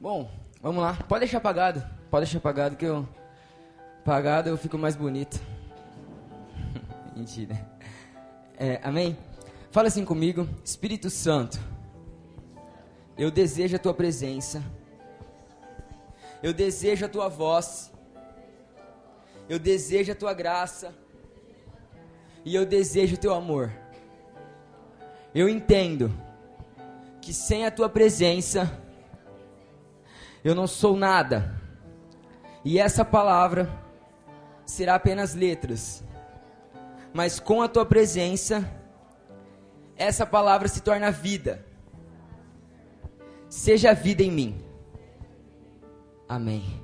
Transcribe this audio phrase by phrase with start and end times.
[0.00, 0.30] Bom,
[0.60, 0.94] vamos lá.
[1.08, 1.82] Pode deixar apagado.
[2.10, 3.08] Pode deixar apagado que eu.
[4.00, 5.40] Apagado eu fico mais bonito.
[7.16, 7.58] Mentira.
[8.58, 9.16] É, amém?
[9.70, 10.48] Fala assim comigo.
[10.64, 11.58] Espírito Santo,
[13.16, 14.62] eu desejo a tua presença.
[16.42, 17.92] Eu desejo a tua voz.
[19.48, 20.94] Eu desejo a tua graça.
[22.44, 23.72] E eu desejo o teu amor.
[25.34, 26.12] Eu entendo
[27.20, 28.83] que sem a tua presença
[30.44, 31.58] eu não sou nada.
[32.62, 33.68] E essa palavra
[34.66, 36.04] será apenas letras.
[37.12, 38.70] Mas com a tua presença,
[39.96, 41.64] essa palavra se torna vida.
[43.48, 44.64] Seja vida em mim.
[46.28, 46.83] Amém.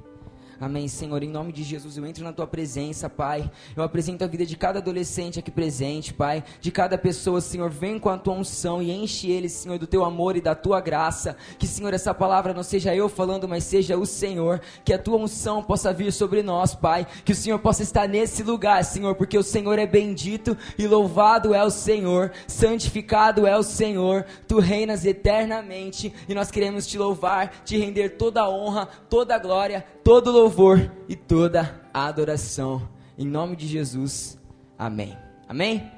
[0.61, 1.23] Amém, Senhor.
[1.23, 3.51] Em nome de Jesus, eu entro na tua presença, Pai.
[3.75, 6.45] Eu apresento a vida de cada adolescente aqui presente, Pai.
[6.61, 7.71] De cada pessoa, Senhor.
[7.71, 10.79] Vem com a tua unção e enche eles, Senhor, do teu amor e da tua
[10.79, 11.35] graça.
[11.59, 14.61] Que, Senhor, essa palavra não seja eu falando, mas seja o Senhor.
[14.85, 17.07] Que a tua unção possa vir sobre nós, Pai.
[17.25, 21.55] Que o Senhor possa estar nesse lugar, Senhor, porque o Senhor é bendito e louvado
[21.55, 22.33] é o Senhor.
[22.47, 24.27] Santificado é o Senhor.
[24.47, 29.39] Tu reinas eternamente e nós queremos te louvar, te render toda a honra, toda a
[29.39, 30.50] glória, todo louvor
[31.09, 32.89] e toda a adoração.
[33.17, 34.39] Em nome de Jesus.
[34.79, 35.17] Amém.
[35.49, 35.91] Amém?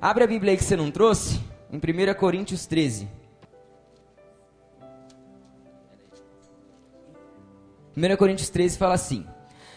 [0.00, 1.40] Abre a Bíblia aí que você não trouxe,
[1.72, 3.08] em 1 Coríntios 13.
[7.96, 9.26] 1 Coríntios 13 fala assim: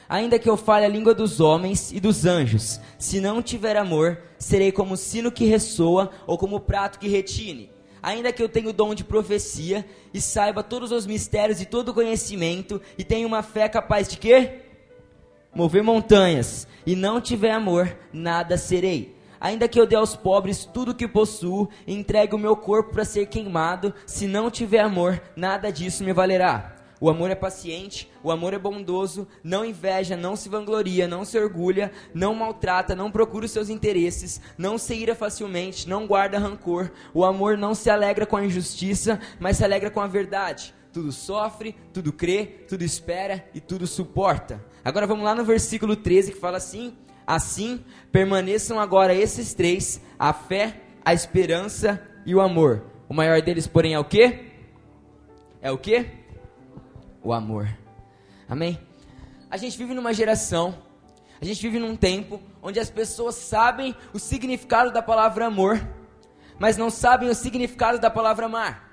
[0.07, 4.21] Ainda que eu fale a língua dos homens e dos anjos, se não tiver amor,
[4.37, 8.73] serei como sino que ressoa ou como prato que retine ainda que eu tenha o
[8.73, 13.43] dom de profecia e saiba todos os mistérios e todo o conhecimento e tenha uma
[13.43, 14.61] fé capaz de quê?
[15.53, 19.15] Mover montanhas e não tiver amor, nada serei.
[19.39, 22.91] Ainda que eu dê aos pobres tudo o que possuo e entregue o meu corpo
[22.93, 26.78] para ser queimado, se não tiver amor, nada disso me valerá.
[27.01, 31.39] O amor é paciente, o amor é bondoso, não inveja, não se vangloria, não se
[31.39, 36.91] orgulha, não maltrata, não procura os seus interesses, não se ira facilmente, não guarda rancor.
[37.13, 40.73] O amor não se alegra com a injustiça, mas se alegra com a verdade.
[40.91, 44.63] Tudo sofre, tudo crê, tudo espera e tudo suporta.
[44.83, 50.33] Agora vamos lá no versículo 13 que fala assim: Assim permaneçam agora esses três: a
[50.33, 52.83] fé, a esperança e o amor.
[53.07, 54.47] O maior deles, porém, é o quê?
[55.61, 56.18] É o quê?
[57.23, 57.69] O amor.
[58.47, 58.79] Amém?
[59.49, 60.75] A gente vive numa geração,
[61.41, 65.79] a gente vive num tempo onde as pessoas sabem o significado da palavra amor,
[66.57, 68.89] mas não sabem o significado da palavra amar.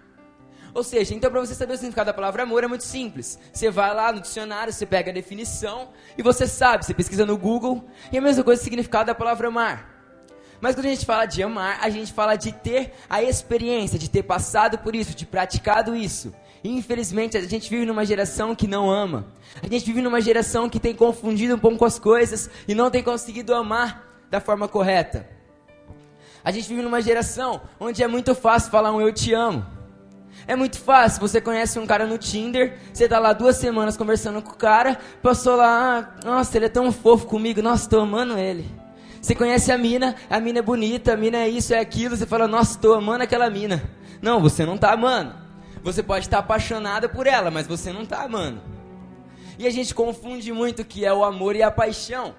[0.72, 3.38] Ou seja, então para você saber o significado da palavra amor é muito simples.
[3.52, 5.88] Você vai lá no dicionário, você pega a definição
[6.18, 9.14] e você sabe, você pesquisa no Google e é a mesma coisa o significado da
[9.14, 9.96] palavra amar.
[10.60, 14.08] Mas quando a gente fala de amar, a gente fala de ter a experiência, de
[14.08, 16.34] ter passado por isso, de praticado isso.
[16.68, 19.26] Infelizmente, a gente vive numa geração que não ama.
[19.62, 23.02] A gente vive numa geração que tem confundido um pouco as coisas e não tem
[23.02, 25.28] conseguido amar da forma correta.
[26.44, 29.64] A gente vive numa geração onde é muito fácil falar um eu te amo.
[30.46, 34.40] É muito fácil, você conhece um cara no Tinder, você tá lá duas semanas conversando
[34.40, 38.38] com o cara, passou lá, ah, nossa, ele é tão fofo comigo, nossa, tô amando
[38.38, 38.64] ele.
[39.20, 42.26] Você conhece a mina, a mina é bonita, a mina é isso, é aquilo, você
[42.26, 43.82] fala, nossa, tô amando aquela mina.
[44.22, 45.45] Não, você não tá amando.
[45.86, 48.60] Você pode estar apaixonada por ela, mas você não está amando.
[49.56, 52.34] E a gente confunde muito o que é o amor e a paixão.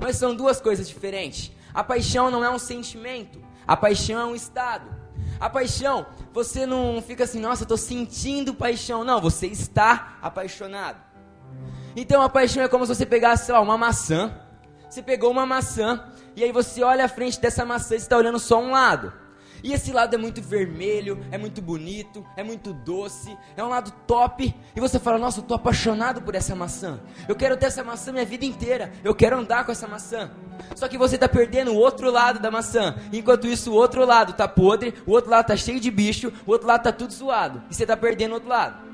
[0.00, 1.52] Mas são duas coisas diferentes.
[1.72, 4.90] A paixão não é um sentimento, a paixão é um estado.
[5.38, 9.04] A paixão, você não fica assim, nossa, eu estou sentindo paixão.
[9.04, 11.00] Não, você está apaixonado.
[11.94, 14.34] Então a paixão é como se você pegasse, sei lá, uma maçã.
[14.90, 16.04] Você pegou uma maçã
[16.34, 19.12] e aí você olha à frente dessa maçã e está olhando só um lado.
[19.62, 23.92] E esse lado é muito vermelho, é muito bonito, é muito doce, é um lado
[24.06, 24.54] top.
[24.74, 27.00] E você fala: Nossa, eu tô apaixonado por essa maçã.
[27.26, 28.92] Eu quero ter essa maçã minha vida inteira.
[29.02, 30.30] Eu quero andar com essa maçã.
[30.74, 32.96] Só que você está perdendo o outro lado da maçã.
[33.12, 36.50] Enquanto isso, o outro lado tá podre, o outro lado tá cheio de bicho, o
[36.50, 37.62] outro lado tá tudo zoado.
[37.70, 38.87] E você está perdendo o outro lado.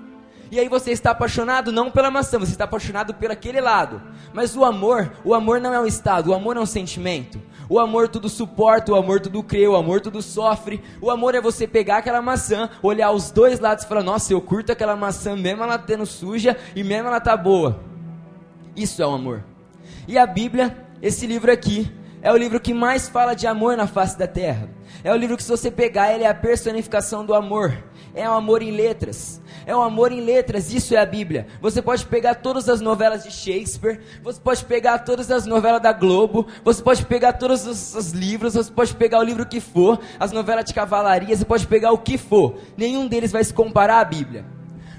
[0.55, 4.01] E aí você está apaixonado não pela maçã, você está apaixonado por aquele lado.
[4.33, 7.43] Mas o amor, o amor não é um estado, o amor é um sentimento.
[7.69, 10.81] O amor tudo suporta, o amor tudo crê, o amor tudo sofre.
[11.01, 14.41] O amor é você pegar aquela maçã, olhar os dois lados e falar: Nossa, eu
[14.41, 17.81] curto aquela maçã, mesmo ela tendo suja e mesmo ela tá boa.
[18.77, 19.43] Isso é o amor.
[20.07, 21.93] E a Bíblia, esse livro aqui,
[22.23, 24.71] é o livro que mais fala de amor na face da terra.
[25.03, 27.77] É o livro que, se você pegar, ele é a personificação do amor.
[28.15, 31.47] É o amor em letras é o amor em letras, isso é a Bíblia.
[31.61, 35.93] Você pode pegar todas as novelas de Shakespeare, você pode pegar todas as novelas da
[35.93, 40.01] Globo, você pode pegar todos os, os livros, você pode pegar o livro que for,
[40.19, 42.59] as novelas de cavalaria, você pode pegar o que for.
[42.77, 44.45] Nenhum deles vai se comparar à Bíblia.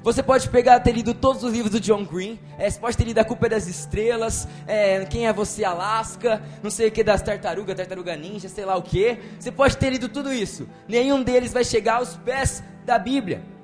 [0.06, 3.06] Você pode pegar, ter lido todos os livros do John Green, é, você pode ter
[3.06, 7.04] lido A Culpa é das Estrelas, é, Quem é Você Alaska, não sei o que
[7.04, 9.18] das Tartarugas, Tartaruga Ninja, sei lá o que.
[9.40, 10.70] Você pode ter lido tudo isso.
[10.88, 13.55] Nenhum deles vai chegar aos pés da Bíblia.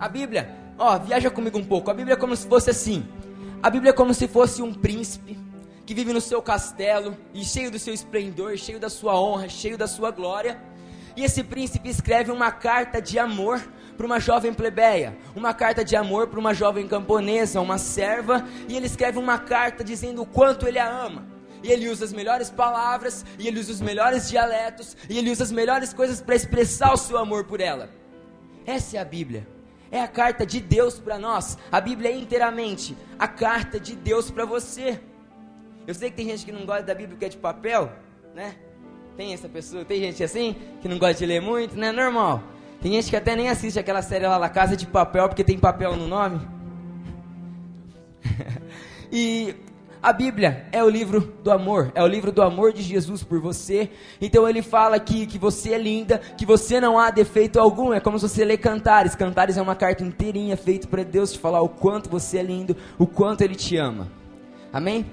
[0.00, 1.90] A Bíblia, ó, viaja comigo um pouco.
[1.90, 3.06] A Bíblia é como se fosse assim.
[3.62, 5.38] A Bíblia é como se fosse um príncipe
[5.84, 9.76] que vive no seu castelo e cheio do seu esplendor, cheio da sua honra, cheio
[9.76, 10.58] da sua glória.
[11.14, 13.60] E esse príncipe escreve uma carta de amor
[13.94, 18.76] para uma jovem plebeia, uma carta de amor para uma jovem camponesa, uma serva, e
[18.76, 21.26] ele escreve uma carta dizendo o quanto ele a ama.
[21.62, 25.44] E ele usa as melhores palavras, e ele usa os melhores dialetos, e ele usa
[25.44, 27.90] as melhores coisas para expressar o seu amor por ela.
[28.64, 29.59] Essa é a Bíblia.
[29.90, 31.58] É a carta de Deus para nós.
[31.70, 35.00] A Bíblia é inteiramente a carta de Deus para você.
[35.86, 37.92] Eu sei que tem gente que não gosta da Bíblia porque é de papel,
[38.34, 38.54] né?
[39.16, 41.90] Tem essa pessoa, tem gente assim que não gosta de ler muito, né?
[41.90, 42.42] Normal.
[42.80, 45.58] Tem gente que até nem assiste aquela série lá, La Casa de Papel, porque tem
[45.58, 46.40] papel no nome.
[49.12, 49.54] e
[50.02, 53.38] a Bíblia é o livro do amor, é o livro do amor de Jesus por
[53.38, 53.90] você.
[54.18, 57.92] Então ele fala aqui que você é linda, que você não há defeito algum.
[57.92, 59.14] É como se você lê Cantares.
[59.14, 62.74] Cantares é uma carta inteirinha feita para Deus te falar o quanto você é lindo,
[62.98, 64.10] o quanto Ele te ama.
[64.72, 65.04] Amém?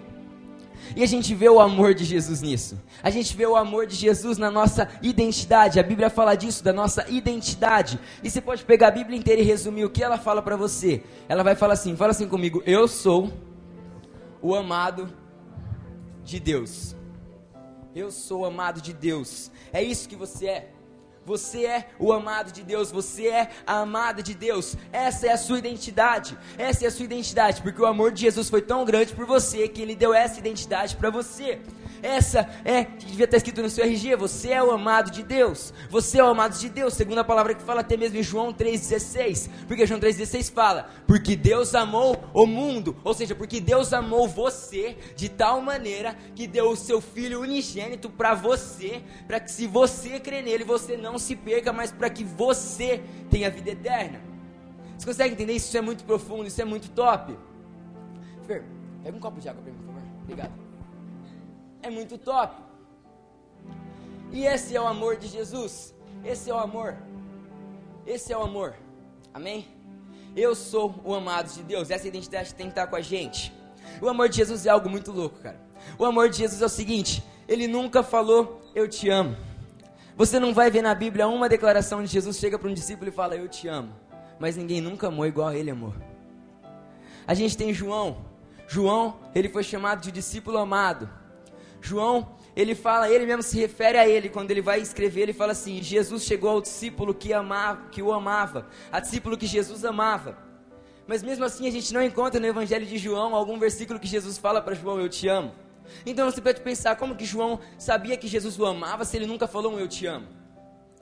[0.95, 2.79] E a gente vê o amor de Jesus nisso.
[3.03, 5.81] A gente vê o amor de Jesus na nossa identidade.
[5.81, 7.99] A Bíblia fala disso, da nossa identidade.
[8.23, 11.03] E você pode pegar a Bíblia inteira e resumir o que ela fala para você.
[11.27, 13.33] Ela vai falar assim: fala assim comigo, eu sou
[14.47, 15.13] o amado
[16.23, 16.95] de Deus.
[17.93, 19.51] Eu sou amado de Deus.
[19.73, 20.71] É isso que você é.
[21.25, 24.77] Você é o amado de Deus, você é a amada de Deus.
[24.93, 26.37] Essa é a sua identidade.
[26.57, 29.67] Essa é a sua identidade, porque o amor de Jesus foi tão grande por você
[29.67, 31.59] que ele deu essa identidade para você.
[32.01, 35.73] Essa é, que devia estar escrito no seu RG, você é o amado de Deus.
[35.89, 38.53] Você é o amado de Deus, segundo a palavra que fala até mesmo em João
[38.53, 39.49] 3,16.
[39.67, 44.97] Porque João 3,16 fala, porque Deus amou o mundo, ou seja, porque Deus amou você
[45.15, 50.19] de tal maneira que deu o seu Filho unigênito para você, para que se você
[50.19, 54.21] crer nele, você não se perca, mas para que você tenha vida eterna.
[54.97, 55.75] Você consegue entender isso?
[55.77, 57.37] É muito profundo, isso é muito top.
[58.45, 58.63] Fer,
[59.03, 60.01] pega um copo de água para mim, por favor.
[60.23, 60.66] Obrigado
[61.81, 62.61] é muito top.
[64.31, 65.93] E esse é o amor de Jesus.
[66.23, 66.97] Esse é o amor.
[68.05, 68.75] Esse é o amor.
[69.33, 69.67] Amém?
[70.35, 71.89] Eu sou o amado de Deus.
[71.89, 73.53] Essa identidade tem que estar com a gente.
[74.01, 75.59] O amor de Jesus é algo muito louco, cara.
[75.97, 79.35] O amor de Jesus é o seguinte: Ele nunca falou, Eu te amo.
[80.15, 83.13] Você não vai ver na Bíblia uma declaração de Jesus chega para um discípulo e
[83.13, 83.93] fala, Eu te amo.
[84.39, 85.93] Mas ninguém nunca amou igual ele amou.
[87.25, 88.25] A gente tem João.
[88.67, 91.09] João, ele foi chamado de discípulo amado.
[91.81, 95.51] João, ele fala, ele mesmo se refere a ele, quando ele vai escrever, ele fala
[95.51, 100.37] assim: Jesus chegou ao discípulo que, amava, que o amava, a discípulo que Jesus amava.
[101.05, 104.37] Mas mesmo assim a gente não encontra no Evangelho de João algum versículo que Jesus
[104.37, 105.53] fala para João: Eu te amo.
[106.05, 109.47] Então você pode pensar como que João sabia que Jesus o amava se ele nunca
[109.47, 110.27] falou um Eu te amo?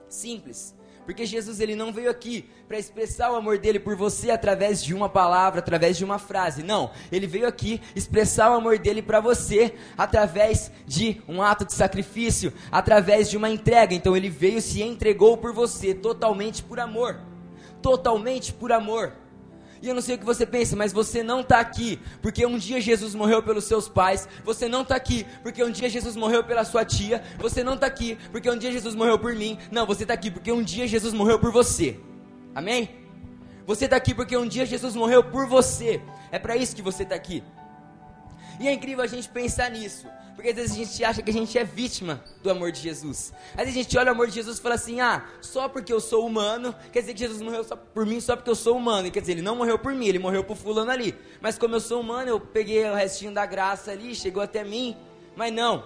[0.08, 0.76] Simples.
[1.06, 4.92] Porque Jesus ele não veio aqui para expressar o amor dele por você através de
[4.92, 6.64] uma palavra, através de uma frase.
[6.64, 11.72] Não, ele veio aqui expressar o amor dele para você através de um ato de
[11.72, 13.94] sacrifício, através de uma entrega.
[13.94, 17.20] Então ele veio se entregou por você totalmente por amor.
[17.80, 19.12] Totalmente por amor.
[19.82, 22.58] E eu não sei o que você pensa, mas você não está aqui porque um
[22.58, 24.28] dia Jesus morreu pelos seus pais.
[24.44, 27.22] Você não está aqui porque um dia Jesus morreu pela sua tia.
[27.38, 29.58] Você não está aqui porque um dia Jesus morreu por mim.
[29.70, 32.00] Não, você está aqui porque um dia Jesus morreu por você.
[32.54, 32.88] Amém?
[33.66, 36.00] Você está aqui porque um dia Jesus morreu por você.
[36.30, 37.42] É para isso que você está aqui.
[38.58, 40.06] E é incrível a gente pensar nisso.
[40.36, 43.32] Porque às vezes a gente acha que a gente é vítima do amor de Jesus.
[43.52, 45.90] Às vezes a gente olha o amor de Jesus e fala assim: ah, só porque
[45.90, 48.76] eu sou humano, quer dizer que Jesus morreu só por mim só porque eu sou
[48.76, 49.10] humano.
[49.10, 51.14] Quer dizer, ele não morreu por mim, ele morreu por fulano ali.
[51.40, 54.94] Mas como eu sou humano, eu peguei o restinho da graça ali, chegou até mim.
[55.34, 55.84] Mas não,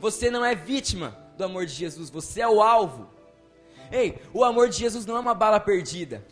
[0.00, 3.08] você não é vítima do amor de Jesus, você é o alvo.
[3.90, 6.24] Ei, o amor de Jesus não é uma bala perdida.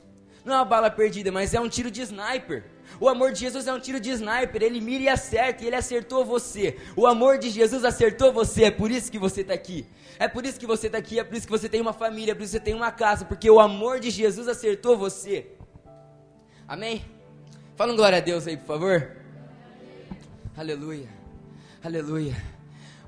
[0.45, 2.65] Não é uma bala perdida, mas é um tiro de sniper.
[2.99, 5.77] O amor de Jesus é um tiro de sniper, ele mira e acerta, e ele
[5.77, 6.77] acertou você.
[6.97, 9.87] O amor de Jesus acertou você, é por isso que você está aqui.
[10.19, 12.33] É por isso que você está aqui, é por isso que você tem uma família,
[12.33, 15.53] é por isso que você tem uma casa, porque o amor de Jesus acertou você.
[16.69, 17.05] Amém?
[17.75, 19.17] Fala um glória a Deus aí, por favor.
[20.57, 21.09] Aleluia.
[21.83, 22.37] Aleluia.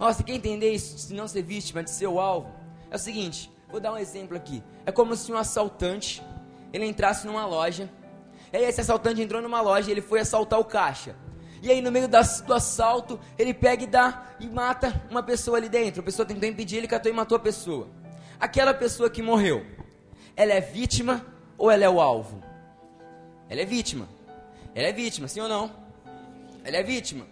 [0.01, 2.51] Ó, você quer entender isso, se não ser vítima de seu alvo?
[2.91, 4.63] É o seguinte, vou dar um exemplo aqui.
[4.87, 6.23] É como se um assaltante,
[6.73, 7.91] ele entrasse numa loja
[8.57, 11.17] aí esse assaltante entrou numa loja e ele foi assaltar o caixa.
[11.63, 15.69] E aí no meio do assalto, ele pega e dá e mata uma pessoa ali
[15.69, 16.01] dentro.
[16.01, 17.89] A pessoa tentou impedir, ele catou e matou a pessoa.
[18.41, 19.65] Aquela pessoa que morreu,
[20.37, 21.25] ela é vítima
[21.57, 22.43] ou ela é o alvo?
[23.49, 24.09] Ela é vítima.
[24.75, 25.71] Ela é vítima, sim ou não?
[26.65, 27.27] Ela é vítima.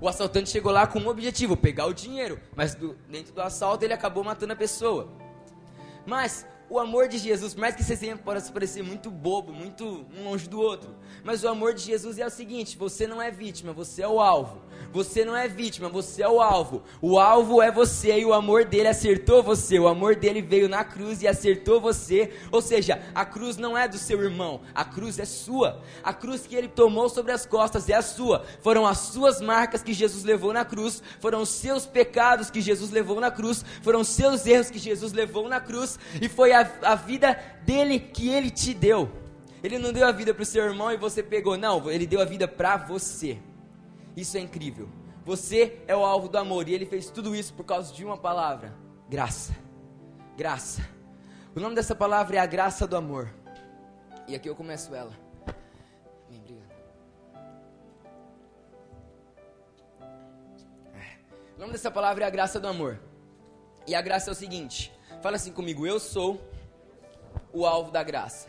[0.00, 3.84] O assaltante chegou lá com um objetivo, pegar o dinheiro, mas do, dentro do assalto
[3.84, 5.08] ele acabou matando a pessoa.
[6.04, 10.06] Mas o amor de Jesus, por mais que esse exemplo possa parecer muito bobo, muito
[10.16, 13.30] um longe do outro, mas o amor de Jesus é o seguinte: você não é
[13.30, 14.60] vítima, você é o alvo.
[14.92, 16.82] Você não é vítima, você é o alvo.
[17.00, 19.78] O alvo é você e o amor dele acertou você.
[19.78, 22.32] O amor dele veio na cruz e acertou você.
[22.50, 25.82] Ou seja, a cruz não é do seu irmão, a cruz é sua.
[26.02, 28.44] A cruz que ele tomou sobre as costas é a sua.
[28.60, 32.90] Foram as suas marcas que Jesus levou na cruz, foram os seus pecados que Jesus
[32.90, 36.70] levou na cruz, foram os seus erros que Jesus levou na cruz e foi a,
[36.82, 39.10] a vida dele que ele te deu.
[39.62, 42.20] Ele não deu a vida para o seu irmão e você pegou, não, ele deu
[42.20, 43.38] a vida para você.
[44.16, 44.88] Isso é incrível.
[45.24, 48.16] Você é o alvo do amor e ele fez tudo isso por causa de uma
[48.16, 48.74] palavra:
[49.08, 49.54] graça.
[50.36, 50.88] Graça.
[51.54, 53.34] O nome dessa palavra é a graça do amor.
[54.26, 55.12] E aqui eu começo ela.
[56.28, 56.72] Bem, obrigado.
[60.94, 61.18] É.
[61.56, 63.00] O nome dessa palavra é a graça do amor.
[63.86, 66.40] E a graça é o seguinte: fala assim comigo, eu sou
[67.52, 68.48] o alvo da graça.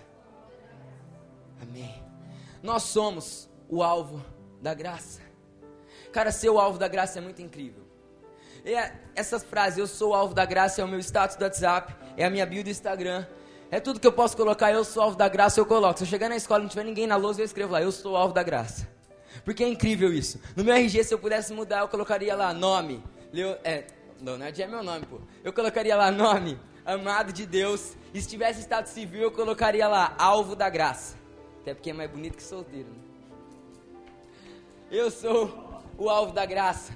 [1.61, 2.03] Amém.
[2.61, 4.23] Nós somos o alvo
[4.61, 5.26] da graça.
[6.17, 7.83] Cara, ser o alvo da graça é muito incrível.
[8.65, 11.43] E é, essas frases, eu sou o alvo da graça, é o meu status do
[11.43, 13.23] WhatsApp, é a minha bio do Instagram.
[13.69, 15.99] É tudo que eu posso colocar, eu sou alvo da graça, eu coloco.
[15.99, 17.91] Se eu chegar na escola e não tiver ninguém na lousa, eu escrevo lá, eu
[17.91, 18.89] sou alvo da graça.
[19.45, 20.41] Porque é incrível isso.
[20.55, 23.03] No meu RG, se eu pudesse mudar, eu colocaria lá nome.
[23.31, 23.85] Leo, é,
[24.19, 25.19] Leonardo é meu nome, pô.
[25.43, 27.95] Eu colocaria lá nome, amado de Deus.
[28.11, 31.15] E se tivesse estado civil, eu colocaria lá alvo da graça.
[31.61, 33.07] Até porque é mais bonito que solteiro, né?
[34.89, 35.66] Eu sou
[35.97, 36.93] o alvo da graça.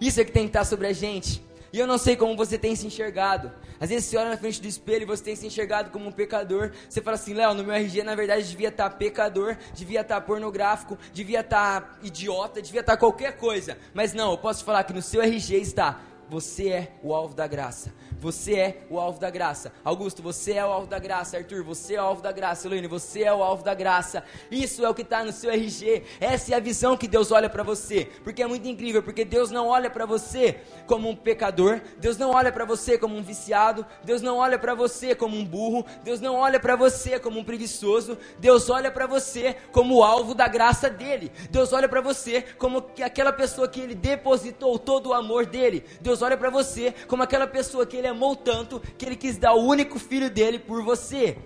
[0.00, 1.42] Isso é que tem que estar sobre a gente.
[1.72, 3.52] E eu não sei como você tem se enxergado.
[3.80, 6.12] Às vezes você olha na frente do espelho e você tem se enxergado como um
[6.12, 6.72] pecador.
[6.88, 10.98] Você fala assim, Léo, no meu RG na verdade devia estar pecador, devia estar pornográfico,
[11.12, 13.76] devia estar idiota, devia estar qualquer coisa.
[13.92, 17.46] Mas não, eu posso falar que no seu RG está, você é o alvo da
[17.46, 17.92] graça.
[18.20, 19.72] Você é o alvo da graça.
[19.84, 21.36] Augusto, você é o alvo da graça.
[21.36, 22.66] Arthur, você é o alvo da graça.
[22.66, 24.24] Elaine, você é o alvo da graça.
[24.50, 26.02] Isso é o que está no seu RG.
[26.20, 28.08] Essa é a visão que Deus olha para você.
[28.24, 31.80] Porque é muito incrível, porque Deus não olha para você como um pecador.
[31.98, 33.86] Deus não olha para você como um viciado.
[34.04, 35.86] Deus não olha para você como um burro.
[36.02, 38.18] Deus não olha para você como um preguiçoso.
[38.38, 41.30] Deus olha para você como o alvo da graça dele.
[41.50, 45.84] Deus olha para você como aquela pessoa que ele depositou todo o amor dele.
[46.00, 49.54] Deus olha para você como aquela pessoa que ele amou tanto que ele quis dar
[49.54, 51.38] o único filho dele por você.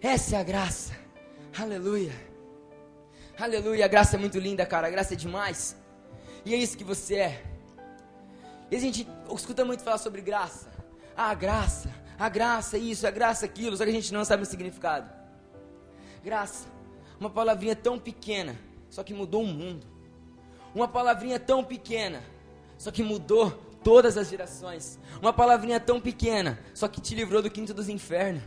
[0.00, 0.94] Essa é a graça.
[1.58, 2.12] Aleluia.
[3.38, 3.84] Aleluia.
[3.84, 4.86] A graça é muito linda, cara.
[4.86, 5.76] A graça é demais.
[6.44, 7.44] E é isso que você é.
[8.70, 10.70] E a gente escuta muito falar sobre graça.
[11.16, 11.90] Ah, a graça.
[12.18, 13.76] A graça é isso, a graça é aquilo.
[13.76, 15.10] Só que a gente não sabe o significado.
[16.22, 16.66] Graça.
[17.18, 18.58] Uma palavrinha tão pequena,
[18.90, 19.86] só que mudou o mundo.
[20.74, 22.22] Uma palavrinha tão pequena,
[22.76, 24.98] só que mudou todas as gerações.
[25.20, 28.42] Uma palavrinha tão pequena, só que te livrou do quinto dos infernos.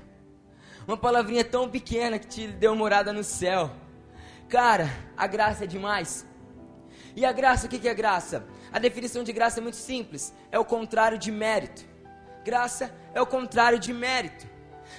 [0.87, 3.71] Uma palavrinha tão pequena que te deu morada no céu.
[4.49, 6.25] Cara, a graça é demais.
[7.15, 8.45] E a graça, o que é graça?
[8.71, 11.85] A definição de graça é muito simples: é o contrário de mérito.
[12.43, 14.47] Graça é o contrário de mérito.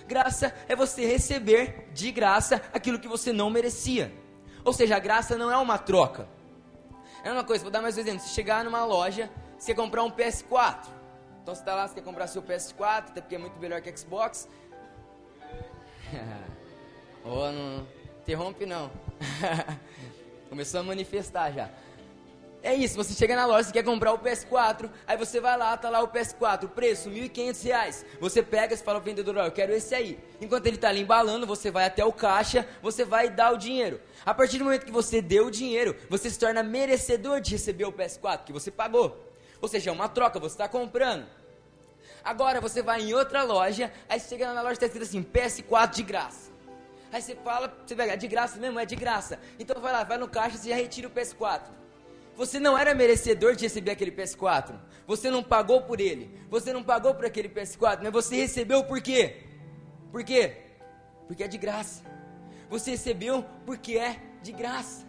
[0.07, 4.13] Graça é você receber de graça aquilo que você não merecia.
[4.65, 6.29] Ou seja, a graça não é uma troca.
[7.25, 8.21] É uma coisa, vou dar mais um exemplo.
[8.21, 10.87] Se chegar numa loja você comprar um PS4.
[11.43, 13.97] Então você está lá, você quer comprar seu PS4, até porque é muito melhor que
[13.97, 14.49] Xbox.
[17.25, 17.87] oh, não
[18.21, 18.91] interrompe não.
[20.49, 21.71] Começou a manifestar já.
[22.63, 25.77] É isso, você chega na loja, você quer comprar o PS4, aí você vai lá,
[25.77, 28.05] tá lá o PS4, preço R$ 1.500.
[28.21, 30.19] Você pega e fala ao vendedor, ó, eu quero esse aí.
[30.41, 34.01] Enquanto ele está ali embalando, você vai até o caixa, você vai dar o dinheiro.
[34.27, 37.85] A partir do momento que você deu o dinheiro, você se torna merecedor de receber
[37.85, 39.28] o PS4 que você pagou.
[39.61, 41.27] Ou seja, é uma troca, você está comprando.
[42.25, 45.95] Agora você vai em outra loja, aí chega na loja e está escrito assim, PS4
[45.95, 46.51] de graça.
[47.11, 48.79] Aí você fala, você pega, é de graça mesmo?
[48.79, 49.39] É de graça.
[49.59, 51.63] Então vai lá, vai no caixa e já retira o PS4.
[52.37, 54.75] Você não era merecedor de receber aquele PS4.
[55.07, 56.31] Você não pagou por ele.
[56.51, 59.43] Você não pagou por aquele PS4, mas você recebeu por quê?
[60.13, 60.57] Por quê?
[61.27, 62.05] Porque é de graça.
[62.69, 65.08] Você recebeu porque é de graça.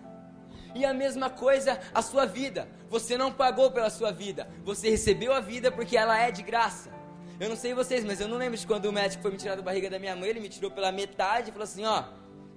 [0.76, 2.68] E a mesma coisa a sua vida.
[2.90, 4.48] Você não pagou pela sua vida.
[4.64, 6.92] Você recebeu a vida porque ela é de graça.
[7.40, 9.56] Eu não sei vocês, mas eu não lembro de quando o médico foi me tirar
[9.56, 10.30] da barriga da minha mãe.
[10.30, 12.04] Ele me tirou pela metade e falou assim: Ó,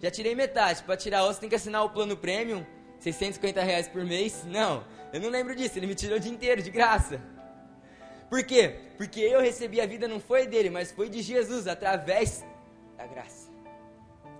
[0.00, 0.82] já tirei metade.
[0.82, 2.66] Para tirar outra, tem que assinar o plano premium,
[2.98, 4.44] 650 reais por mês.
[4.44, 5.78] Não, eu não lembro disso.
[5.78, 7.20] Ele me tirou o dia inteiro, de graça.
[8.28, 8.80] Por quê?
[8.96, 12.44] Porque eu recebi a vida não foi dele, mas foi de Jesus, através
[12.96, 13.50] da graça.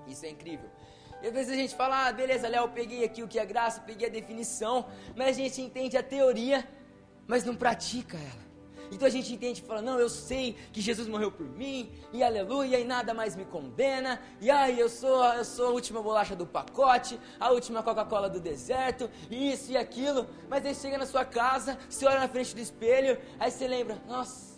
[0.09, 0.69] Isso é incrível.
[1.23, 3.81] E às vezes a gente fala, ah, beleza, Léo, peguei aqui o que é graça,
[3.81, 4.87] peguei a definição,
[5.17, 6.69] mas a gente entende a teoria,
[7.26, 8.43] mas não pratica ela.
[8.93, 12.23] Então a gente entende e fala: não, eu sei que Jesus morreu por mim, e
[12.23, 16.37] aleluia, e nada mais me condena, e ai, eu sou, eu sou a última bolacha
[16.37, 20.29] do pacote, a última Coca-Cola do deserto, e isso e aquilo.
[20.49, 23.97] Mas aí chega na sua casa, você olha na frente do espelho, aí você lembra:
[24.07, 24.51] nossa,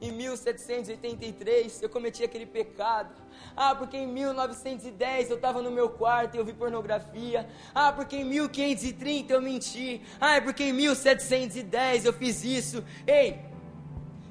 [0.00, 3.14] em 1783 eu cometi aquele pecado.
[3.56, 7.48] Ah, porque em 1910 eu estava no meu quarto e eu vi pornografia.
[7.74, 10.02] Ah, porque em 1530 eu menti.
[10.20, 12.84] Ah, é porque em 1710 eu fiz isso.
[13.06, 13.48] Ei,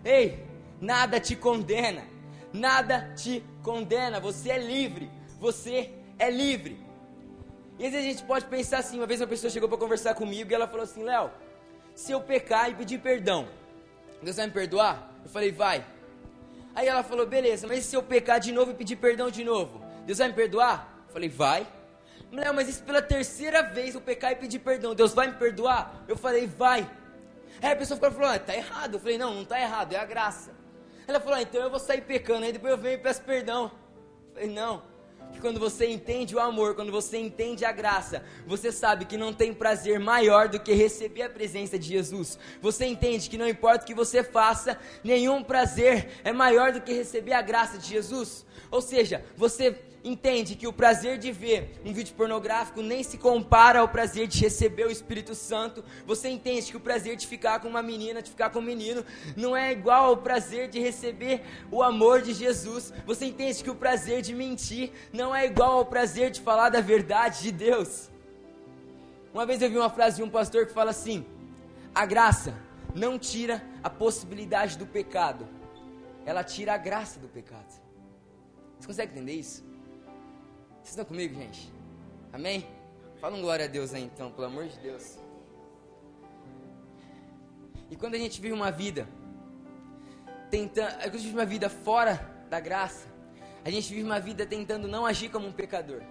[0.07, 0.39] Ei,
[0.79, 2.03] nada te condena.
[2.53, 4.21] Nada te condena.
[4.21, 5.11] Você é livre.
[5.37, 6.79] Você é livre.
[7.77, 10.15] E às vezes a gente pode pensar assim: uma vez uma pessoa chegou para conversar
[10.15, 11.29] comigo e ela falou assim: Léo,
[11.93, 13.49] se eu pecar e pedir perdão,
[14.21, 15.11] Deus vai me perdoar?
[15.23, 15.85] Eu falei: vai.
[16.75, 19.81] Aí ela falou: beleza, mas se eu pecar de novo e pedir perdão de novo,
[20.05, 21.03] Deus vai me perdoar?
[21.07, 21.67] Eu falei: vai.
[22.31, 26.03] Léo, mas isso pela terceira vez eu pecar e pedir perdão, Deus vai me perdoar?
[26.07, 26.89] Eu falei: vai.
[27.61, 28.95] Aí a pessoa ficou falou, ah, tá errado.
[28.95, 30.51] Eu falei, não, não tá errado, é a graça.
[31.07, 33.71] Ela falou, ah, então eu vou sair pecando, aí depois eu venho e peço perdão.
[34.27, 34.83] Eu falei, não.
[35.37, 39.31] Porque quando você entende o amor, quando você entende a graça, você sabe que não
[39.31, 42.39] tem prazer maior do que receber a presença de Jesus.
[42.59, 46.91] Você entende que não importa o que você faça, nenhum prazer é maior do que
[46.91, 48.43] receber a graça de Jesus.
[48.71, 53.79] Ou seja, você entende que o prazer de ver um vídeo pornográfico nem se compara
[53.79, 55.83] ao prazer de receber o Espírito Santo.
[56.05, 59.03] Você entende que o prazer de ficar com uma menina, de ficar com um menino,
[59.35, 62.93] não é igual ao prazer de receber o amor de Jesus.
[63.05, 66.81] Você entende que o prazer de mentir não é igual ao prazer de falar da
[66.81, 68.09] verdade de Deus.
[69.33, 71.25] Uma vez eu vi uma frase de um pastor que fala assim:
[71.93, 72.55] a graça
[72.95, 75.47] não tira a possibilidade do pecado,
[76.25, 77.87] ela tira a graça do pecado.
[78.79, 79.65] Você consegue entender isso?
[80.87, 81.69] Vocês estão comigo, gente?
[82.31, 82.65] Amém?
[83.19, 85.17] Fala um glória a Deus aí então, pelo amor de Deus.
[87.91, 89.05] E quando a gente vive uma vida
[90.49, 93.05] tentando, a gente vive uma vida fora da graça,
[93.65, 96.01] a gente vive uma vida tentando não agir como um pecador.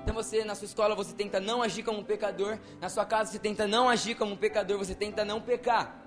[0.00, 3.32] Então você na sua escola você tenta não agir como um pecador, na sua casa
[3.32, 6.00] você tenta não agir como um pecador, você tenta não pecar.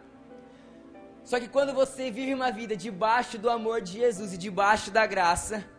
[1.26, 5.06] Só que quando você vive uma vida debaixo do amor de Jesus e debaixo da
[5.06, 5.70] graça,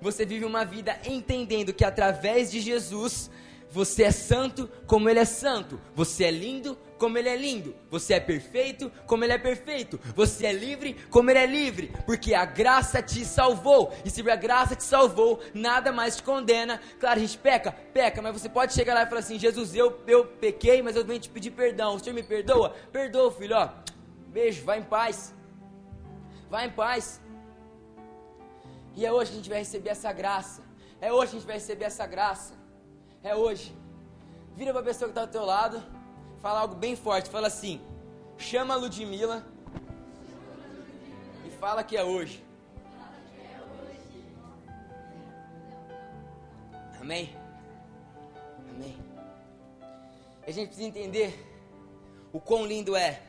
[0.00, 3.30] você vive uma vida entendendo que através de Jesus
[3.70, 8.14] você é santo como ele é santo, você é lindo como ele é lindo, você
[8.14, 12.44] é perfeito como ele é perfeito, você é livre como ele é livre, porque a
[12.44, 13.92] graça te salvou.
[14.04, 16.80] E se a graça te salvou, nada mais te condena.
[16.98, 19.98] Claro, a gente peca, peca, mas você pode chegar lá e falar assim: Jesus, eu,
[20.06, 21.94] eu pequei, mas eu venho te pedir perdão.
[21.94, 22.74] O Senhor me perdoa?
[22.92, 23.70] Perdoa, filho, ó.
[24.28, 25.34] Beijo, vai em paz.
[26.50, 27.20] Vai em paz.
[28.96, 30.62] E é hoje que a gente vai receber essa graça.
[31.00, 32.54] É hoje que a gente vai receber essa graça.
[33.22, 33.74] É hoje.
[34.56, 35.82] Vira para a pessoa que está do teu lado,
[36.40, 37.30] fala algo bem forte.
[37.30, 37.80] Fala assim:
[38.36, 39.46] chama a Ludmilla
[41.46, 42.44] e fala que é hoje.
[47.00, 47.34] Amém?
[48.68, 48.96] Amém.
[50.46, 51.46] A gente precisa entender
[52.32, 53.22] o quão lindo é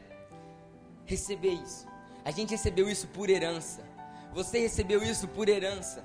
[1.06, 1.88] receber isso.
[2.24, 3.91] A gente recebeu isso por herança.
[4.34, 6.04] Você recebeu isso por herança.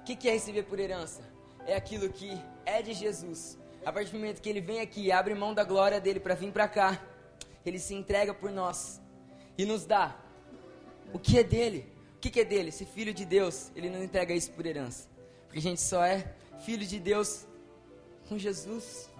[0.00, 1.22] O que, que é receber por herança?
[1.66, 3.58] É aquilo que é de Jesus.
[3.84, 6.52] A partir do momento que ele vem aqui, abre mão da glória dele para vir
[6.52, 7.00] para cá,
[7.64, 9.00] ele se entrega por nós
[9.58, 10.16] e nos dá
[11.12, 11.92] o que é dele.
[12.16, 12.70] O que, que é dele?
[12.70, 15.08] Ser filho de Deus, ele não entrega isso por herança.
[15.44, 17.46] Porque a gente só é filho de Deus
[18.28, 19.10] com Jesus.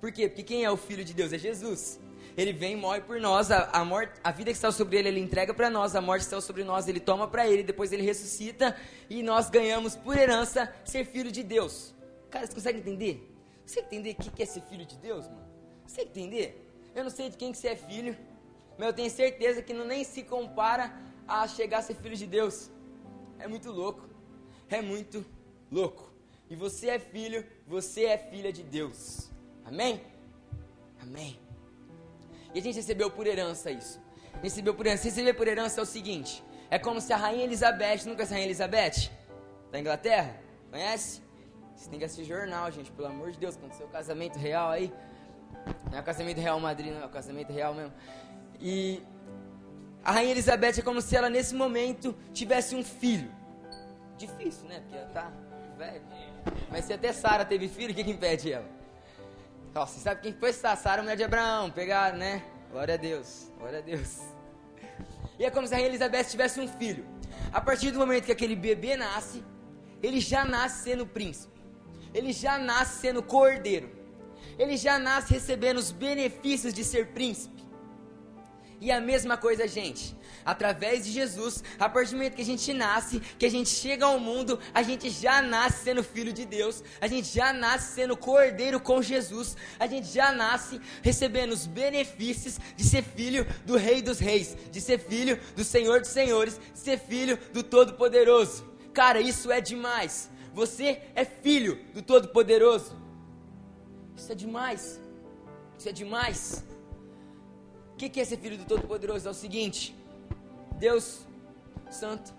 [0.00, 0.28] Por quê?
[0.28, 1.32] Porque quem é o filho de Deus?
[1.32, 2.00] É Jesus.
[2.40, 5.20] Ele vem, morre por nós, a, a, morte, a vida que está sobre ele, ele
[5.20, 8.02] entrega para nós, a morte que está sobre nós, ele toma para ele, depois ele
[8.02, 8.74] ressuscita
[9.10, 11.94] e nós ganhamos por herança ser filho de Deus.
[12.30, 13.30] Cara, você consegue entender?
[13.66, 15.46] Você entender o que é ser filho de Deus, mano?
[15.86, 16.66] Você entender?
[16.94, 18.16] Eu não sei de quem que você é filho,
[18.78, 20.98] mas eu tenho certeza que não nem se compara
[21.28, 22.70] a chegar a ser filho de Deus.
[23.38, 24.08] É muito louco.
[24.70, 25.26] É muito
[25.70, 26.10] louco.
[26.48, 29.30] E você é filho, você é filha de Deus.
[29.62, 30.00] Amém?
[31.02, 31.38] Amém.
[32.54, 34.00] E a gente recebeu por herança isso.
[34.42, 35.04] Recebeu por herança.
[35.04, 38.28] Receber por herança é o seguinte: é como se a Rainha Elizabeth, nunca é a
[38.28, 39.10] Rainha Elizabeth?
[39.70, 40.36] Da Inglaterra?
[40.70, 41.22] Conhece?
[41.74, 43.56] Você tem que assistir jornal, gente, pelo amor de Deus.
[43.56, 44.92] Aconteceu o casamento real aí.
[45.90, 47.92] Não é o casamento real Madrid, não é o casamento real mesmo.
[48.60, 49.02] E
[50.04, 53.30] a Rainha Elizabeth é como se ela nesse momento tivesse um filho.
[54.16, 54.80] Difícil, né?
[54.80, 55.32] Porque ela tá
[55.76, 56.02] velha.
[56.70, 58.66] Mas se até Sara teve filho, o que, que impede ela?
[59.72, 61.70] Nossa, você sabe quem foi Sara, mulher de Abraão?
[61.70, 62.42] Pegaram, né?
[62.72, 64.18] Glória a Deus, glória a Deus.
[65.38, 67.06] E é como se a Rainha Elizabeth tivesse um filho.
[67.52, 69.44] A partir do momento que aquele bebê nasce,
[70.02, 71.60] ele já nasce sendo príncipe.
[72.12, 73.88] ele já nasce sendo cordeiro.
[74.58, 77.59] Ele já nasce recebendo os benefícios de ser príncipe.
[78.80, 80.16] E a mesma coisa, gente.
[80.42, 84.06] Através de Jesus, a partir do momento que a gente nasce, que a gente chega
[84.06, 88.16] ao mundo, a gente já nasce sendo filho de Deus, a gente já nasce sendo
[88.16, 94.00] cordeiro com Jesus, a gente já nasce recebendo os benefícios de ser filho do Rei
[94.00, 98.64] dos Reis, de ser filho do Senhor dos Senhores, de ser filho do Todo-Poderoso.
[98.94, 100.30] Cara, isso é demais.
[100.54, 102.96] Você é filho do Todo-Poderoso.
[104.16, 105.00] Isso é demais.
[105.78, 106.64] Isso é demais.
[108.00, 109.28] O que é ser filho do Todo-Poderoso?
[109.28, 109.94] É o seguinte:
[110.76, 111.26] Deus
[111.90, 112.32] Santo,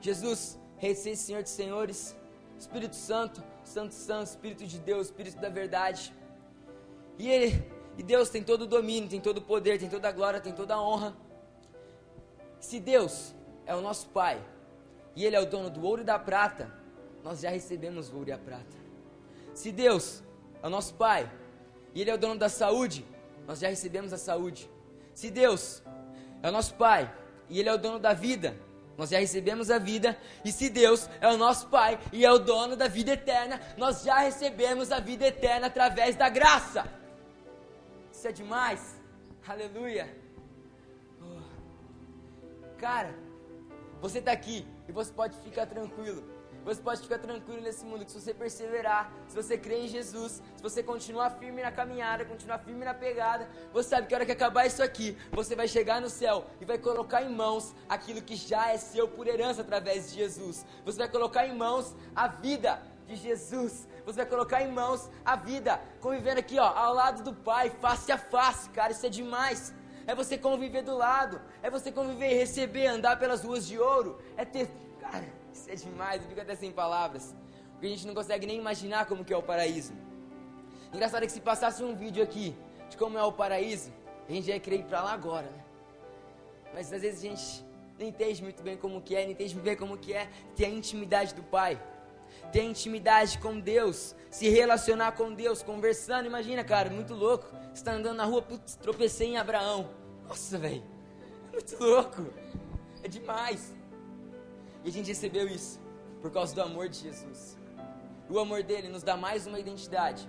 [0.00, 2.16] Jesus, Rei e Senhor de Senhores,
[2.58, 6.14] Espírito Santo, Santo Santo, Espírito de Deus, Espírito da verdade.
[7.18, 10.12] E Ele, e Deus tem todo o domínio, tem todo o poder, tem toda a
[10.12, 11.14] glória, tem toda a honra.
[12.58, 13.34] Se Deus
[13.66, 14.42] é o nosso Pai,
[15.14, 16.72] e Ele é o dono do ouro e da prata,
[17.22, 18.74] nós já recebemos o ouro e a prata.
[19.52, 20.22] Se Deus
[20.62, 21.30] é o nosso Pai,
[21.94, 23.04] e Ele é o dono da saúde,
[23.46, 24.74] nós já recebemos a saúde.
[25.16, 25.82] Se Deus
[26.42, 27.10] é o nosso Pai,
[27.48, 28.54] e Ele é o dono da vida,
[28.98, 32.38] nós já recebemos a vida, e se Deus é o nosso Pai e é o
[32.38, 36.86] dono da vida eterna, nós já recebemos a vida eterna através da graça.
[38.12, 38.94] Isso é demais,
[39.48, 40.14] aleluia.
[41.22, 42.76] Oh.
[42.76, 43.14] Cara,
[44.02, 46.22] você está aqui e você pode ficar tranquilo.
[46.66, 50.42] Você pode ficar tranquilo nesse mundo que se você perseverar, se você crer em Jesus,
[50.56, 54.26] se você continuar firme na caminhada, continuar firme na pegada, você sabe que a hora
[54.26, 58.20] que acabar isso aqui, você vai chegar no céu e vai colocar em mãos aquilo
[58.20, 60.66] que já é seu por herança através de Jesus.
[60.84, 63.86] Você vai colocar em mãos a vida de Jesus.
[64.04, 68.10] Você vai colocar em mãos a vida, convivendo aqui, ó, ao lado do Pai, face
[68.10, 69.72] a face, cara, isso é demais
[70.08, 74.20] é você conviver do lado, é você conviver e receber, andar pelas ruas de ouro,
[74.36, 74.70] é ter.
[75.00, 75.26] Cara,
[75.56, 77.34] isso é demais, eu fico até sem palavras.
[77.72, 79.92] Porque a gente não consegue nem imaginar como que é o paraíso.
[80.92, 82.54] Engraçado é que se passasse um vídeo aqui
[82.88, 83.92] de como é o paraíso,
[84.28, 85.64] a gente ia querer ir pra lá agora, né?
[86.72, 87.64] Mas às vezes a gente
[87.98, 90.66] não entende muito bem como que é, não entende muito bem como que é ter
[90.66, 91.80] a intimidade do Pai.
[92.52, 96.26] Ter a intimidade com Deus, se relacionar com Deus, conversando.
[96.26, 97.46] Imagina, cara, muito louco.
[97.66, 99.90] Você está andando na rua, putz, tropecei em Abraão.
[100.28, 100.82] Nossa, velho,
[101.48, 102.26] é muito louco.
[103.02, 103.75] É demais.
[104.86, 105.80] E a gente recebeu isso
[106.22, 107.58] por causa do amor de Jesus.
[108.30, 110.28] O amor dele nos dá mais uma identidade.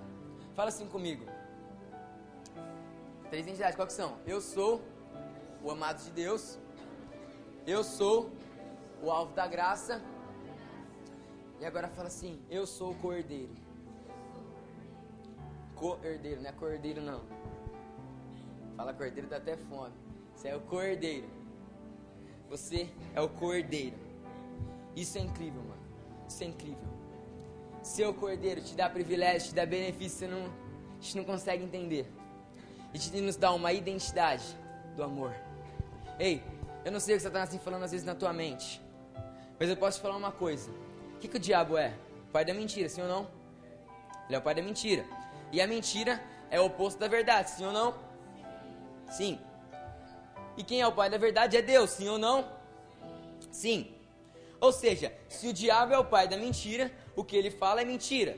[0.56, 1.24] Fala assim comigo.
[3.30, 4.18] Três identidades, quais são?
[4.26, 4.82] Eu sou
[5.64, 6.58] o amado de Deus.
[7.68, 8.32] Eu sou
[9.04, 10.02] o alvo da graça.
[11.60, 13.54] E agora fala assim: Eu sou o cordeiro.
[15.76, 17.22] Co-herdeiro, não é cordeiro não.
[18.76, 19.94] Fala cordeiro, dá até fome.
[20.34, 21.30] Você é o cordeiro.
[22.50, 24.07] Você é o cordeiro.
[24.98, 25.82] Isso é incrível, mano.
[26.28, 26.90] Isso é incrível.
[27.84, 32.12] Seu cordeiro te dá privilégio, te dá benefício, não, a gente não consegue entender.
[32.92, 34.44] E te nos dá uma identidade
[34.96, 35.36] do amor.
[36.20, 36.42] Ei,
[36.84, 38.82] eu não sei o que está assim falando às vezes na tua mente.
[39.60, 40.72] Mas eu posso te falar uma coisa.
[41.16, 41.94] O que, que o diabo é?
[42.30, 43.28] O pai da mentira, sim ou não?
[44.26, 45.06] Ele é o pai da mentira.
[45.52, 47.94] E a mentira é o oposto da verdade, sim ou não?
[49.12, 49.40] Sim.
[50.58, 52.52] E quem é o pai da verdade é Deus, sim ou não?
[53.52, 53.97] Sim.
[54.60, 57.86] Ou seja, se o diabo é o pai da mentira, o que ele fala é
[57.86, 58.38] mentira.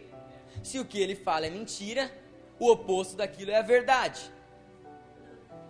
[0.63, 2.12] Se o que ele fala é mentira,
[2.60, 4.19] o oposto daquilo é a verdade.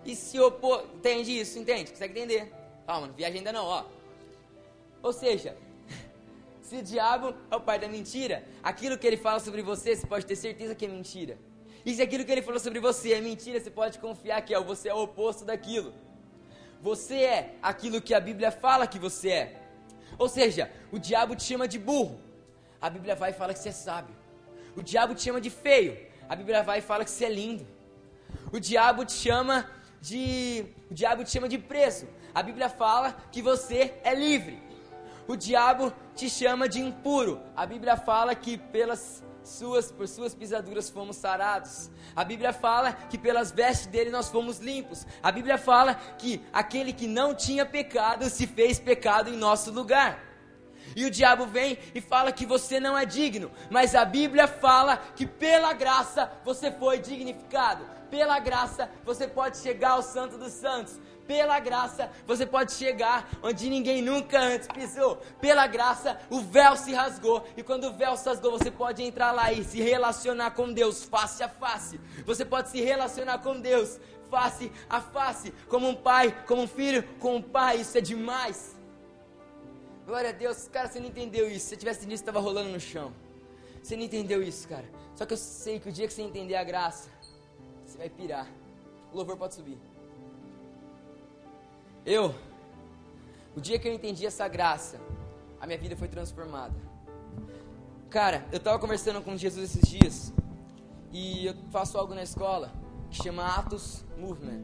[0.04, 0.86] E se opor...
[0.96, 1.60] Entende isso?
[1.60, 1.92] Entende?
[1.92, 2.52] Consegue entender?
[2.86, 3.86] Calma, não viaja ainda não, ó.
[5.04, 5.56] Ou seja,
[6.62, 10.08] se o diabo é o pai da mentira, aquilo que ele fala sobre você, você
[10.08, 11.38] pode ter certeza que é mentira.
[11.86, 14.60] E se aquilo que ele falou sobre você é mentira, você pode confiar que é,
[14.60, 15.94] você é o oposto daquilo.
[16.82, 19.69] Você é aquilo que a Bíblia fala que você é.
[20.17, 22.19] Ou seja, o diabo te chama de burro.
[22.82, 24.15] A Bíblia vai e fala que você é sábio.
[24.76, 25.98] O diabo te chama de feio.
[26.28, 27.67] A Bíblia vai e fala que você é lindo.
[28.52, 29.69] O diabo te chama
[30.02, 32.08] de o diabo te chama de preso.
[32.34, 34.62] A Bíblia fala que você é livre.
[35.28, 37.41] O diabo te chama de impuro.
[37.56, 41.90] A Bíblia fala que pelas suas, por suas pisaduras fomos sarados.
[42.16, 45.06] A Bíblia fala que pelas vestes dele nós fomos limpos.
[45.22, 50.29] A Bíblia fala que aquele que não tinha pecado se fez pecado em nosso lugar.
[51.00, 54.98] E o diabo vem e fala que você não é digno, mas a Bíblia fala
[55.16, 57.86] que pela graça você foi dignificado.
[58.12, 61.00] Pela graça você pode chegar ao Santo dos Santos.
[61.26, 65.22] Pela graça, você pode chegar onde ninguém nunca antes pisou.
[65.40, 67.48] Pela graça, o véu se rasgou.
[67.56, 71.06] E quando o véu se rasgou, você pode entrar lá e se relacionar com Deus
[71.06, 71.98] face a face.
[72.26, 73.98] Você pode se relacionar com Deus
[74.30, 75.54] face a face.
[75.70, 77.78] Como um pai, como um filho, com um pai.
[77.78, 78.79] Isso é demais.
[80.10, 80.67] Glória a Deus.
[80.67, 81.67] Cara, você não entendeu isso.
[81.67, 83.13] Se tivesse nisso, estava rolando no chão.
[83.84, 84.86] Você não entendeu isso, cara.
[85.15, 87.10] Só que eu sei que o dia que você entender a graça,
[87.86, 88.48] você vai pirar.
[89.13, 89.78] O louvor pode subir.
[92.04, 92.34] Eu,
[93.56, 95.00] o dia que eu entendi essa graça,
[95.62, 96.74] a minha vida foi transformada.
[98.10, 100.34] Cara, eu tava conversando com Jesus esses dias
[101.12, 102.74] e eu faço algo na escola
[103.12, 104.63] que chama Atos Movement.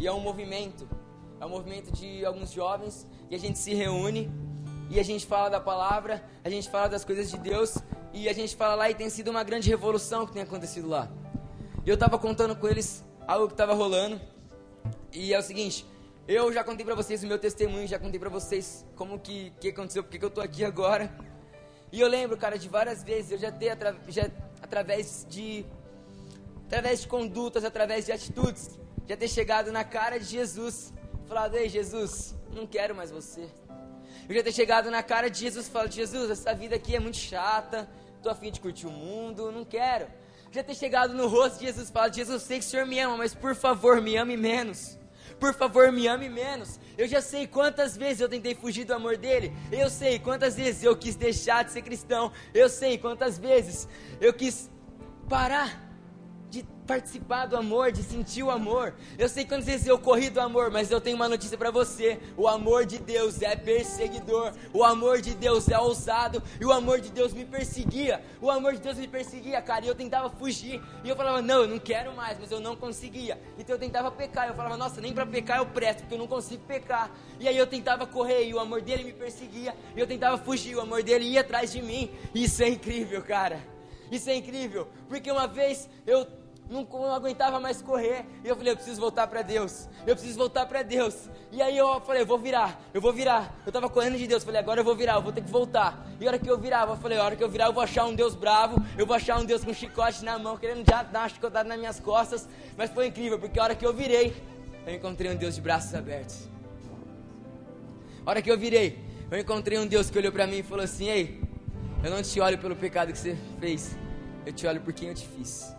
[0.00, 0.88] E é um movimento,
[1.38, 4.45] é um movimento de alguns jovens e a gente se reúne
[4.90, 7.78] e a gente fala da palavra, a gente fala das coisas de Deus
[8.12, 11.10] e a gente fala lá e tem sido uma grande revolução que tem acontecido lá.
[11.84, 14.20] E eu tava contando com eles algo que tava rolando
[15.12, 15.86] e é o seguinte,
[16.28, 19.68] eu já contei para vocês o meu testemunho, já contei para vocês como que, que
[19.68, 21.10] aconteceu, porque que eu tô aqui agora.
[21.92, 24.28] E eu lembro, cara, de várias vezes eu já ter atra, já,
[24.60, 25.64] através de
[26.66, 30.92] através de condutas, através de atitudes, já ter chegado na cara de Jesus,
[31.26, 33.48] falado: "Ei, Jesus, não quero mais você".
[34.28, 37.16] Eu já ter chegado na cara de Jesus, falado: "Jesus, essa vida aqui é muito
[37.16, 37.88] chata,
[38.22, 40.06] tô afim de curtir o mundo, não quero".
[40.50, 42.98] Já ter chegado no rosto de Jesus, falado: "Jesus, eu sei que o Senhor me
[42.98, 44.98] ama, mas por favor, me ame menos".
[45.38, 46.80] Por favor, me ame menos.
[46.96, 49.52] Eu já sei quantas vezes eu tentei fugir do amor dele.
[49.70, 52.32] Eu sei quantas vezes eu quis deixar de ser cristão.
[52.54, 53.86] Eu sei quantas vezes
[54.18, 54.70] eu quis
[55.28, 55.85] parar
[56.50, 58.94] de participar do amor, de sentir o amor.
[59.18, 62.20] Eu sei quantas vezes eu corri do amor, mas eu tenho uma notícia para você:
[62.36, 67.00] o amor de Deus é perseguidor, o amor de Deus é ousado e o amor
[67.00, 68.22] de Deus me perseguia.
[68.40, 71.62] O amor de Deus me perseguia, cara, e eu tentava fugir e eu falava: "Não,
[71.62, 73.40] eu não quero mais", mas eu não conseguia.
[73.58, 76.28] Então eu tentava pecar, eu falava: "Nossa, nem para pecar eu presto, porque eu não
[76.28, 77.10] consigo pecar".
[77.40, 80.76] E aí eu tentava correr e o amor dele me perseguia, e eu tentava fugir,
[80.76, 82.10] o amor dele ia atrás de mim.
[82.34, 83.75] Isso é incrível, cara.
[84.10, 86.26] Isso é incrível, porque uma vez eu
[86.68, 88.24] não, não, aguentava mais correr.
[88.44, 89.88] E eu falei, eu preciso voltar para Deus.
[90.06, 91.28] Eu preciso voltar para Deus.
[91.52, 93.54] E aí eu falei, eu vou virar, eu vou virar.
[93.64, 96.06] Eu tava correndo de Deus, falei, agora eu vou virar, eu vou ter que voltar.
[96.20, 97.82] E a hora que eu virava, eu falei, a hora que eu virar, eu vou
[97.82, 100.84] achar um Deus bravo, eu vou achar um Deus com um chicote na mão, querendo
[100.88, 102.48] já dar uma chicotada nas minhas costas.
[102.76, 104.34] Mas foi incrível, porque a hora que eu virei,
[104.86, 106.48] eu encontrei um Deus de braços abertos.
[108.24, 110.82] A hora que eu virei, eu encontrei um Deus que olhou para mim e falou
[110.82, 111.45] assim: Ei,
[112.06, 113.96] eu não te olho pelo pecado que você fez,
[114.46, 115.74] eu te olho por quem eu te fiz.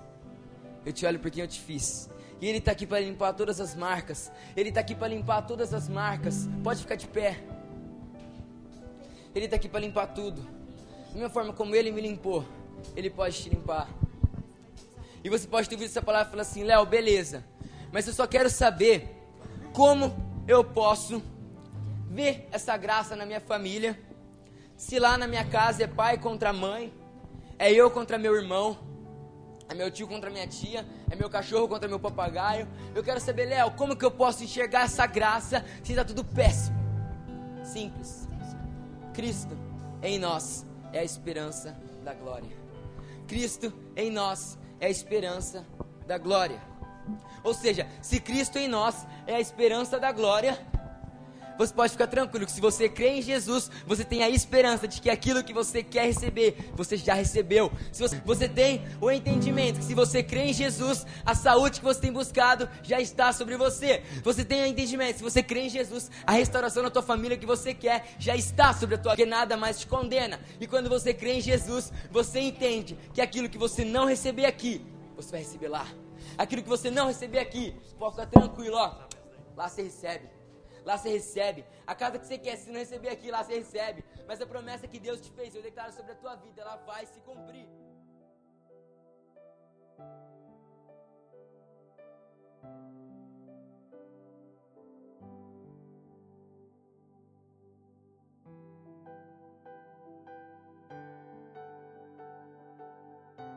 [0.86, 2.10] Eu te olho por quem eu te fiz.
[2.42, 4.30] E Ele está aqui para limpar todas as marcas.
[4.54, 6.50] Ele está aqui para limpar todas as marcas.
[6.62, 7.40] Pode ficar de pé.
[9.34, 10.42] Ele está aqui para limpar tudo.
[10.42, 12.46] Da mesma forma como Ele me limpou,
[12.94, 13.90] Ele pode te limpar.
[15.24, 17.46] E você pode ter ouvido essa palavra e falar assim: Léo, beleza.
[17.90, 19.16] Mas eu só quero saber
[19.72, 20.13] como
[20.46, 21.24] eu posso
[22.10, 23.98] ver essa graça na minha família.
[24.78, 26.94] Se lá na minha casa é pai contra mãe,
[27.58, 28.78] é eu contra meu irmão,
[29.68, 32.68] é meu tio contra minha tia, é meu cachorro contra meu papagaio.
[32.94, 36.78] Eu quero saber, Léo, como que eu posso enxergar essa graça se está tudo péssimo?
[37.63, 38.28] Simples.
[39.16, 39.58] Cristo
[40.04, 40.63] em nós
[40.94, 42.56] é a esperança da glória.
[43.28, 45.66] Cristo em nós é a esperança
[46.06, 46.62] da glória.
[47.44, 50.58] Ou seja, se Cristo em nós é a esperança da glória,
[51.58, 55.02] você pode ficar tranquilo que se você crê em Jesus, você tem a esperança de
[55.02, 57.72] que aquilo que você quer receber, você já recebeu.
[57.91, 61.86] Se você, você tem o entendimento que se você crê em Jesus, a saúde que
[61.86, 64.04] você tem buscado já está sobre você.
[64.24, 67.46] Você tem o entendimento se você crê em Jesus, a restauração na tua família que
[67.46, 70.39] você quer já está sobre a tua, que nada mais te condena.
[70.60, 74.86] E quando você crê em Jesus, você entende que aquilo que você não receber aqui,
[75.15, 75.88] você vai receber lá.
[76.38, 78.96] Aquilo que você não receber aqui, pode ficar tranquilo, ó.
[79.56, 80.37] Lá você recebe
[80.88, 81.65] lá você recebe.
[81.86, 84.06] A casa que você quer, se não receber aqui, lá você recebe.
[84.26, 87.06] Mas a promessa que Deus te fez, eu declaro sobre a tua vida, ela vai
[87.06, 87.67] se cumprir.